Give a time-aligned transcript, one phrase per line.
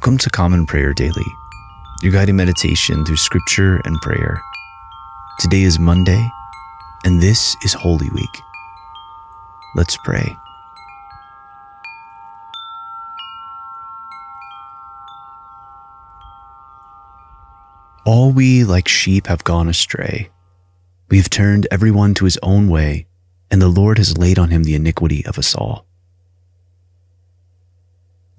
[0.00, 1.26] Welcome to Common Prayer Daily,
[2.00, 4.40] your guided meditation through scripture and prayer.
[5.40, 6.26] Today is Monday,
[7.04, 8.40] and this is Holy Week.
[9.74, 10.34] Let's pray.
[18.06, 20.30] All we like sheep have gone astray.
[21.10, 23.06] We have turned everyone to his own way,
[23.50, 25.84] and the Lord has laid on him the iniquity of us all.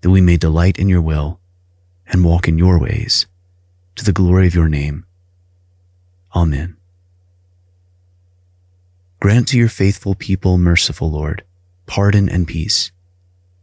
[0.00, 1.40] that we may delight in your will
[2.06, 3.26] and walk in your ways
[3.96, 5.04] to the glory of your name.
[6.34, 6.76] Amen.
[9.20, 11.42] Grant to your faithful people, merciful Lord,
[11.86, 12.92] pardon and peace,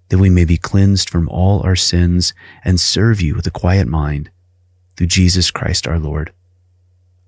[0.10, 3.88] that we may be cleansed from all our sins and serve you with a quiet
[3.88, 4.30] mind
[4.96, 6.34] through Jesus Christ our Lord.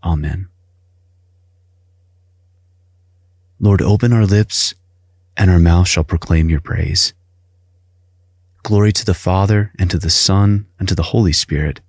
[0.04, 0.50] Amen.
[3.60, 4.76] Lord, open our lips,
[5.36, 7.14] and our mouth shall proclaim your praise.
[8.68, 11.80] Glory to the Father, and to the Son, and to the Holy Spirit,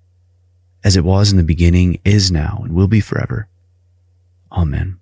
[0.81, 3.49] as it was in the beginning, is now, and will be forever.
[4.49, 4.97] Amen.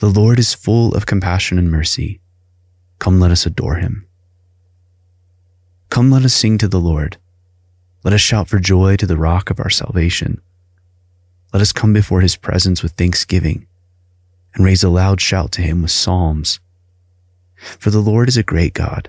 [0.00, 2.20] The Lord is full of compassion and mercy.
[2.98, 4.06] Come, let us adore him.
[5.88, 7.16] Come, let us sing to the Lord.
[8.04, 10.42] Let us shout for joy to the rock of our salvation.
[11.54, 13.66] Let us come before his presence with thanksgiving
[14.52, 16.60] and raise a loud shout to him with psalms.
[17.56, 19.08] For the Lord is a great God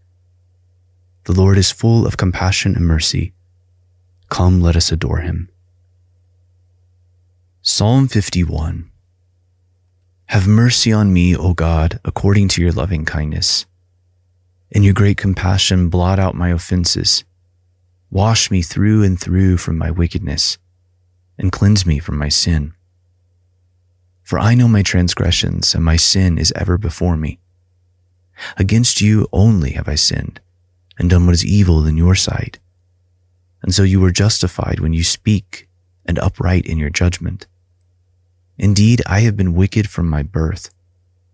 [1.25, 3.33] the Lord is full of compassion and mercy.
[4.29, 5.49] Come, let us adore him.
[7.61, 8.89] Psalm 51
[10.25, 13.67] Have mercy on me, O God, according to your loving kindness.
[14.71, 17.23] In your great compassion, blot out my offenses.
[18.09, 20.57] Wash me through and through from my wickedness,
[21.37, 22.73] and cleanse me from my sin.
[24.23, 27.39] For I know my transgressions, and my sin is ever before me.
[28.57, 30.41] Against you only have I sinned
[31.01, 32.59] and done what is evil in your sight.
[33.63, 35.67] And so you were justified when you speak
[36.05, 37.47] and upright in your judgment.
[38.59, 40.69] Indeed, I have been wicked from my birth,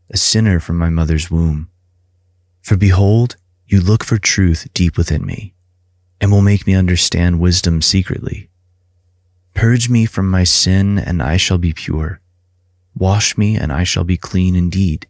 [0.09, 1.69] a sinner from my mother's womb.
[2.61, 3.35] For behold,
[3.65, 5.53] you look for truth deep within me,
[6.21, 8.49] and will make me understand wisdom secretly.
[9.53, 12.21] Purge me from my sin, and I shall be pure.
[12.95, 15.07] Wash me, and I shall be clean indeed.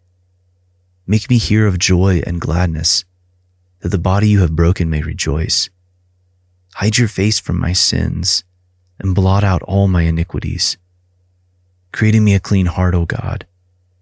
[1.06, 3.06] Make me hear of joy and gladness
[3.80, 5.70] that the body you have broken may rejoice.
[6.76, 8.44] Hide your face from my sins
[9.00, 10.78] and blot out all my iniquities.
[11.92, 13.46] Create in me a clean heart, O God,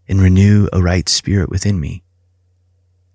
[0.08, 2.03] and renew a right spirit within me.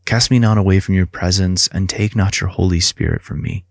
[0.04, 3.64] Cast me not away from your presence and take not your Holy Spirit from me.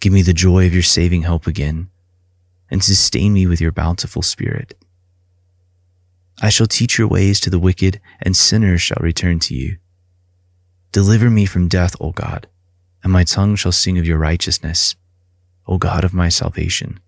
[0.00, 1.88] Give me the joy of your saving help again
[2.70, 4.74] and sustain me with your bountiful spirit.
[6.40, 9.78] I shall teach your ways to the wicked and sinners shall return to you.
[10.92, 12.46] Deliver me from death, O God,
[13.02, 14.96] and my tongue shall sing of your righteousness,
[15.66, 16.98] O God of my salvation.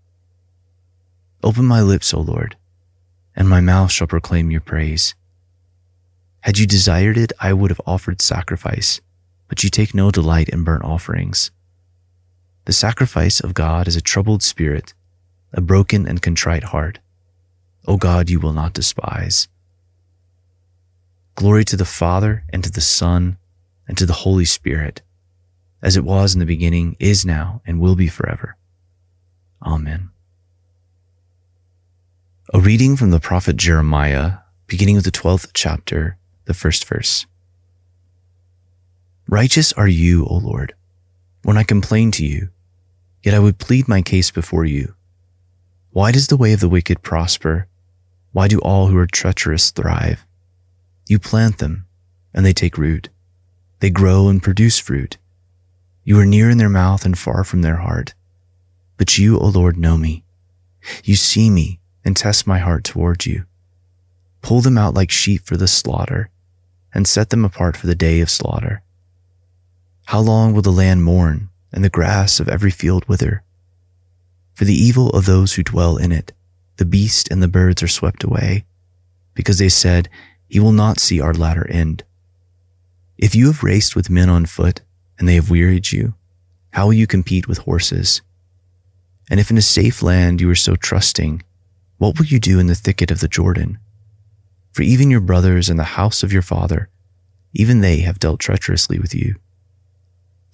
[1.43, 2.57] Open my lips, O Lord,
[3.35, 5.15] and my mouth shall proclaim your praise.
[6.41, 9.01] Had you desired it, I would have offered sacrifice,
[9.49, 11.51] but you take no delight in burnt offerings.
[12.67, 14.93] The sacrifice of God is a troubled spirit,
[15.53, 16.99] a broken and contrite heart.
[17.87, 19.49] O God, you will not despise.
[21.35, 23.39] Glory to the Father, and to the Son,
[23.91, 25.03] and to the Holy Spirit,
[25.83, 28.57] as it was in the beginning, is now, and will be forever.
[29.67, 30.11] Amen.
[32.55, 34.35] A reading from the prophet Jeremiah,
[34.69, 37.27] beginning with the 12th chapter, the first verse.
[39.29, 40.73] Righteous are you, O Lord,
[41.43, 42.51] when I complain to you,
[43.25, 44.95] yet I would plead my case before you.
[45.91, 47.67] Why does the way of the wicked prosper?
[48.31, 50.25] Why do all who are treacherous thrive?
[51.09, 51.87] You plant them,
[52.33, 53.09] and they take root.
[53.81, 55.19] They grow and produce fruit.
[56.05, 58.15] You are near in their mouth and far from their heart,
[58.97, 60.25] But you, O Lord, know me.
[61.05, 63.45] You see me and test my heart toward you.
[64.43, 66.31] Pull them out like sheep for the slaughter
[66.93, 68.83] and set them apart for the day of slaughter.
[70.07, 73.43] How long will the land mourn and the grass of every field wither?
[74.55, 76.33] For the evil of those who dwell in it,
[76.77, 78.65] the beast and the birds are swept away,
[79.35, 80.11] because they said,
[80.49, 82.03] He will not see our latter end.
[83.21, 84.81] If you have raced with men on foot
[85.19, 86.15] and they have wearied you,
[86.73, 88.23] how will you compete with horses?
[89.31, 91.43] And if in a safe land you are so trusting,
[91.99, 93.79] what will you do in the thicket of the Jordan?
[94.73, 96.89] For even your brothers in the house of your father,
[97.53, 99.37] even they have dealt treacherously with you.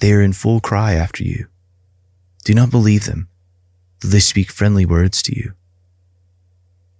[0.00, 1.46] They are in full cry after you.
[2.44, 3.28] Do not believe them,
[4.00, 5.52] though they speak friendly words to you.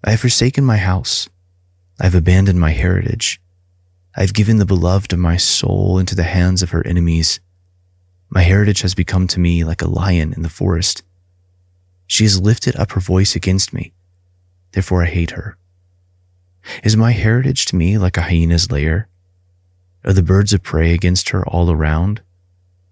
[0.05, 1.29] I have forsaken my house.
[2.01, 3.41] I have abandoned my heritage.
[4.17, 7.39] I have given the beloved of my soul into the hands of her enemies.
[8.31, 11.03] My heritage has become to me like a lion in the forest.
[12.07, 13.93] She has lifted up her voice against me.
[14.73, 15.59] Therefore I hate her.
[16.83, 19.09] Is my heritage to me like a hyena's lair?
[20.05, 22.23] Are the birds of prey against her all around?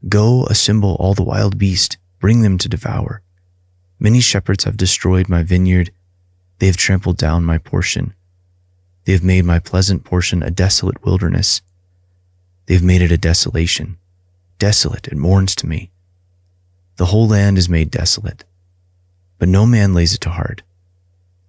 [0.08, 3.22] Go assemble all the wild beasts, bring them to devour.
[3.98, 5.90] Many shepherds have destroyed my vineyard.
[6.58, 8.12] They have trampled down my portion.
[9.04, 11.62] They have made my pleasant portion a desolate wilderness.
[12.66, 13.98] They have made it a desolation.
[14.58, 15.90] Desolate, it mourns to me.
[16.96, 18.44] The whole land is made desolate
[19.38, 20.62] but no man lays it to heart.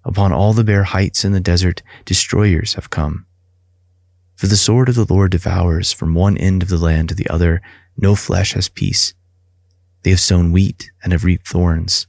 [0.04, 3.26] Upon all the bare heights in the desert, destroyers have come.
[4.34, 7.28] For the sword of the Lord devours from one end of the land to the
[7.28, 7.62] other,
[7.96, 9.14] no flesh has peace.
[10.02, 12.06] They have sown wheat and have reaped thorns.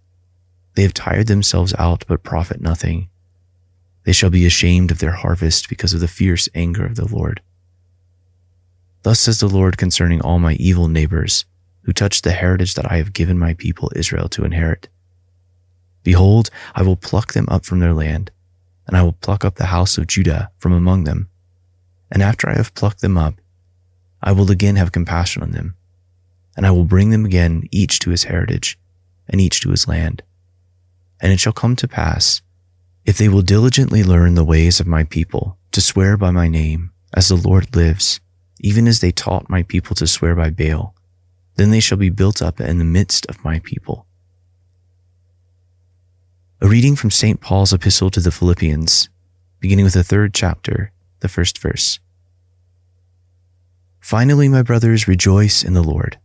[0.76, 3.10] They have tired themselves out, but profit nothing.
[4.08, 7.42] They shall be ashamed of their harvest because of the fierce anger of the Lord.
[9.02, 11.44] Thus says the Lord concerning all my evil neighbors
[11.82, 14.88] who touch the heritage that I have given my people Israel to inherit.
[16.04, 18.32] Behold, I will pluck them up from their land,
[18.88, 21.28] and I will pluck up the house of Judah from among them.
[22.10, 23.34] And after I have plucked them up,
[24.24, 25.76] I will again have compassion on them,
[26.56, 28.80] and I will bring them again each to his heritage,
[29.28, 30.24] and each to his land.
[31.20, 32.42] And it shall come to pass,
[33.08, 36.92] if they will diligently learn the ways of my people, to swear by my name,
[37.16, 38.20] as the Lord lives,
[38.60, 40.94] even as they taught my people to swear by Baal,
[41.56, 44.08] then they shall be built up in the midst of my people
[46.60, 47.40] a reading from St.
[47.40, 49.10] Paul's epistle to the Philippians,
[49.60, 52.00] beginning with the third chapter, the first verse.
[54.00, 56.18] Finally, my brothers, rejoice in the Lord.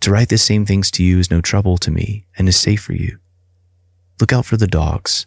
[0.00, 2.82] To write the same things to you is no trouble to me and is safe
[2.82, 3.18] for you.
[4.20, 5.26] Look out for the dogs.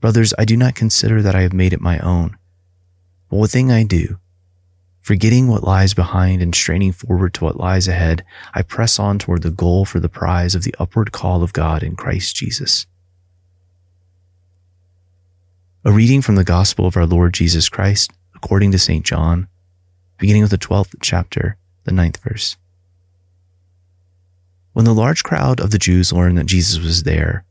[0.00, 2.36] Brothers, I do not consider that I have made it my own,
[3.28, 4.18] but one thing I do,
[5.00, 8.24] forgetting what lies behind and straining forward to what lies ahead,
[8.54, 11.82] I press on toward the goal for the prize of the upward call of God
[11.82, 12.86] in Christ Jesus.
[15.84, 19.04] A reading from the Gospel of our Lord Jesus Christ according to St.
[19.04, 19.48] John,
[20.18, 22.56] beginning with the 12th chapter, the ninth verse.
[24.74, 27.44] When the large crowd of the Jews learned that Jesus was there,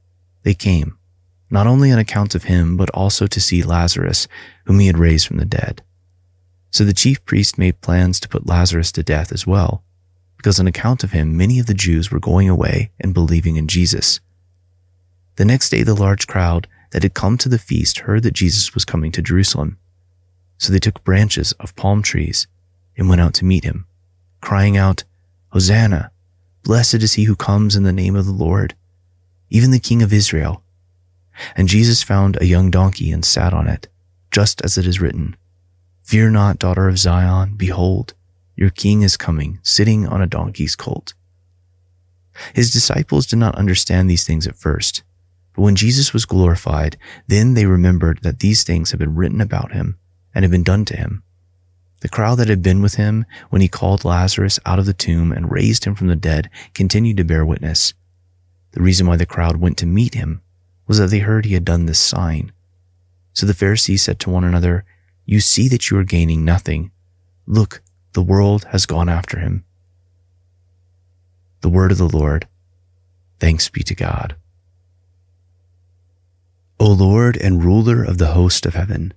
[0.43, 0.96] they came,
[1.49, 4.27] not only on account of him, but also to see Lazarus,
[4.65, 5.81] whom he had raised from the dead.
[6.71, 9.83] So the chief priest made plans to put Lazarus to death as well,
[10.35, 13.67] because on account of him, many of the Jews were going away and believing in
[13.67, 14.19] Jesus.
[15.37, 18.73] The next day, the large crowd that had come to the feast heard that Jesus
[18.73, 19.77] was coming to Jerusalem.
[20.57, 22.47] So they took branches of palm trees
[22.97, 23.85] and went out to meet him,
[24.41, 25.03] crying out,
[25.49, 26.11] Hosanna!
[26.63, 28.75] Blessed is he who comes in the name of the Lord,
[29.49, 30.63] even the King of Israel.
[31.56, 33.88] And Jesus found a young donkey and sat on it,
[34.32, 35.36] just as it is written,
[36.03, 38.13] Fear not, daughter of Zion, behold,
[38.56, 41.13] your king is coming, sitting on a donkey's colt.
[42.53, 45.03] His disciples did not understand these things at first.
[45.53, 49.74] But when Jesus was glorified, then they remembered that these things had been written about
[49.74, 49.98] him
[50.34, 51.24] and had been done to him.
[52.01, 55.32] The crowd that had been with him when he called Lazarus out of the tomb
[55.32, 57.94] and raised him from the dead continued to bear witness.
[58.72, 60.41] The reason why the crowd went to meet him
[60.88, 62.51] was that they heard he had done this sign.
[63.34, 64.86] So the Pharisees said to one another,
[65.25, 66.91] You see that you are gaining nothing.
[67.46, 67.82] Look,
[68.13, 69.63] the world has gone after him.
[71.62, 72.48] The word of the Lord.
[73.39, 74.36] Thanks be to God.
[76.79, 79.13] O Lord and ruler of the host of heaven,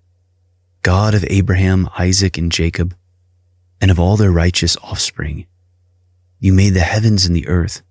[0.83, 2.97] God of Abraham, Isaac, and Jacob,
[3.81, 5.47] and of all their righteous offspring,
[6.39, 7.83] you made the heavens and the earth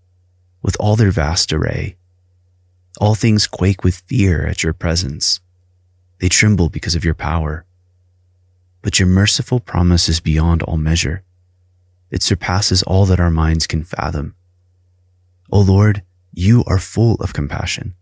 [0.64, 1.96] with all their vast array.
[3.00, 5.40] All things quake with fear at your presence.
[6.20, 7.66] They tremble because of your power.
[8.82, 11.24] But your merciful promise is beyond all measure.
[12.12, 14.36] It surpasses all that our minds can fathom.
[15.52, 16.04] O Lord,
[16.34, 17.96] you are full of compassion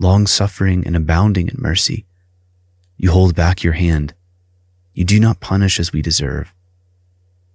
[0.00, 2.06] long suffering and abounding in mercy.
[2.96, 4.14] You hold back your hand.
[4.94, 6.52] You do not punish as we deserve.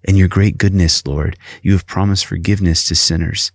[0.03, 3.51] In your great goodness, Lord, you have promised forgiveness to sinners,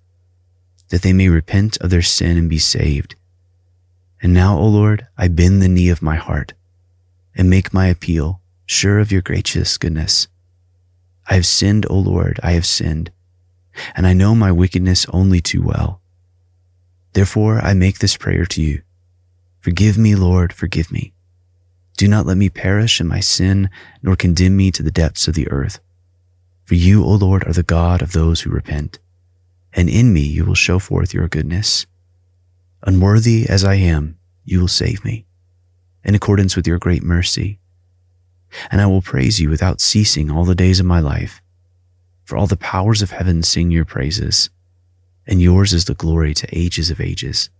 [0.89, 3.15] that they may repent of their sin and be saved.
[4.23, 6.53] And now, O Lord, I bend the knee of my heart
[7.35, 10.29] and make my appeal, sure of your gracious goodness.
[11.29, 13.13] I have sinned, O Lord, I have sinned,
[13.95, 16.01] and I know my wickedness only too well.
[17.13, 18.83] Therefore, I make this prayer to you.
[19.61, 21.13] Forgive me, Lord, forgive me.
[21.97, 23.71] Do not let me perish in my sin,
[24.03, 25.81] nor condemn me to the depths of the earth.
[26.65, 28.99] For you, O Lord, are the God of those who repent,
[29.73, 31.87] and in me you will show forth your goodness.
[32.83, 35.27] Unworthy as I am, you will save me,
[36.05, 37.59] in accordance with your great mercy.
[38.71, 41.41] And I will praise you without ceasing all the days of my life.
[42.25, 44.51] For all the powers of heaven sing your praises
[45.31, 47.51] and yours is the glory to ages of ages.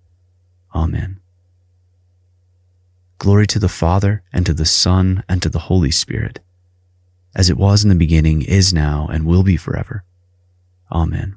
[0.75, 1.21] Amen.
[3.19, 6.41] Glory to the Father, and to the Son, and to the Holy Spirit,
[7.37, 10.05] as it was in the beginning, is now, and will be forever.
[10.91, 11.37] Amen.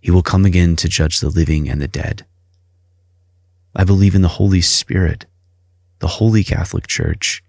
[0.00, 2.24] He will come again to judge the living and the dead.
[3.74, 5.26] I believe in the Holy Spirit,
[6.00, 7.42] the Holy Catholic Church,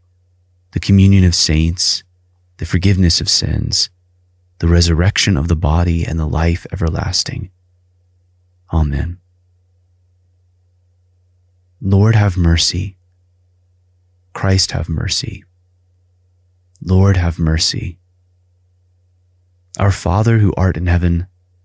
[0.72, 2.04] the communion of saints,
[2.58, 3.90] the forgiveness of sins,
[4.60, 7.50] the resurrection of the body, and the life everlasting.
[8.72, 9.20] Amen.
[11.82, 12.96] Lord, have mercy.
[14.34, 15.44] Christ, have mercy.
[16.84, 17.98] Lord, have mercy.
[19.80, 21.28] Our Father who art in heaven,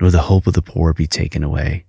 [0.00, 1.84] nor the hope of the poor be taken away.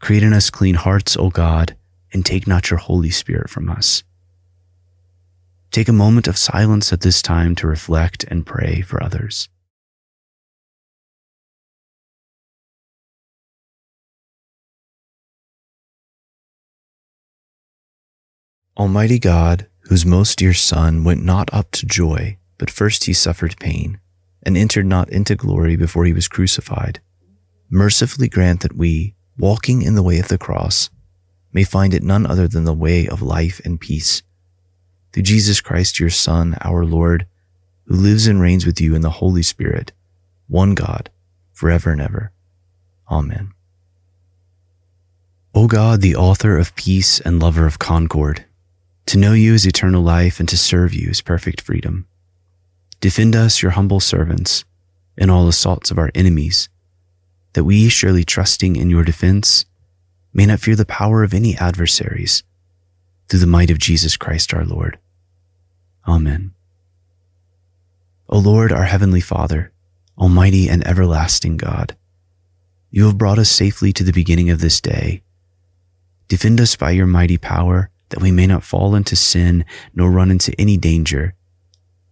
[0.00, 1.76] Create in us clean hearts, O God,
[2.12, 4.02] and take not your Holy Spirit from us.
[5.70, 9.48] Take a moment of silence at this time to reflect and pray for others.
[18.76, 23.58] Almighty God, whose most dear Son went not up to joy, but first he suffered
[23.60, 24.00] pain,
[24.42, 27.00] and entered not into glory before he was crucified,
[27.68, 30.90] mercifully grant that we, walking in the way of the cross,
[31.52, 34.22] may find it none other than the way of life and peace.
[35.12, 37.26] Through Jesus Christ, your Son, our Lord,
[37.84, 39.92] who lives and reigns with you in the Holy Spirit,
[40.46, 41.10] one God,
[41.52, 42.32] forever and ever.
[43.10, 43.52] Amen.
[45.52, 48.44] O God, the author of peace and lover of concord,
[49.06, 52.06] to know you is eternal life and to serve you is perfect freedom.
[53.00, 54.64] Defend us, your humble servants,
[55.16, 56.68] in all assaults of our enemies,
[57.54, 59.64] that we, surely trusting in your defense,
[60.32, 62.44] may not fear the power of any adversaries,
[63.28, 64.98] through the might of Jesus Christ our Lord.
[66.06, 66.52] Amen.
[68.28, 69.72] O Lord, our heavenly Father,
[70.18, 71.96] almighty and everlasting God,
[72.90, 75.22] you have brought us safely to the beginning of this day.
[76.28, 79.64] Defend us by your mighty power, that we may not fall into sin
[79.94, 81.34] nor run into any danger,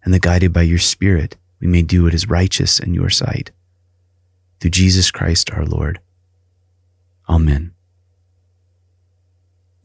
[0.09, 3.51] and that guided by your Spirit, we may do what is righteous in your sight.
[4.59, 6.01] Through Jesus Christ our Lord.
[7.29, 7.75] Amen.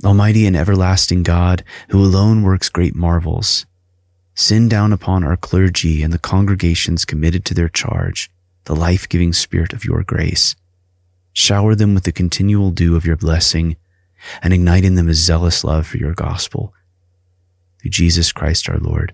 [0.06, 3.65] Almighty and everlasting God, who alone works great marvels,
[4.34, 8.32] send down upon our clergy and the congregations committed to their charge
[8.63, 10.56] the life giving spirit of your grace.
[11.34, 13.75] Shower them with the continual dew of your blessing
[14.42, 16.74] and ignite in them a zealous love for your gospel.
[17.82, 19.13] Through Jesus Christ our Lord.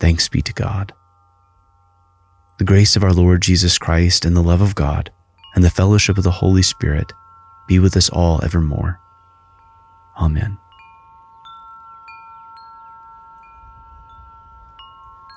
[0.00, 0.92] Thanks be to God.
[2.58, 5.10] The grace of our Lord Jesus Christ and the love of God
[5.54, 7.12] and the fellowship of the Holy Spirit
[7.66, 9.00] be with us all evermore.
[10.16, 10.58] Amen.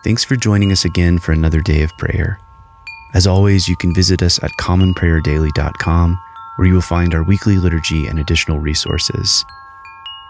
[0.04, 2.40] Thanks for joining us again for another day of prayer.
[3.14, 6.20] As always, you can visit us at commonprayerdaily.com
[6.56, 9.46] where you will find our weekly liturgy and additional resources.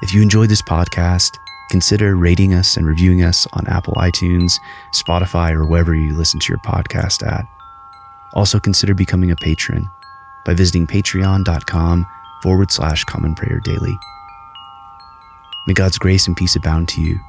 [0.02, 1.38] If you enjoyed this podcast,
[1.72, 4.60] consider rating us and reviewing us on Apple iTunes,
[4.94, 7.48] Spotify, or wherever you listen to your podcast at.
[8.34, 9.90] Also consider becoming a patron
[10.46, 12.06] by visiting patreon.com
[12.44, 13.98] forward slash common prayer daily.
[15.66, 17.20] May God's grace and peace abound to you.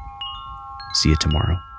[0.94, 1.71] See you tomorrow.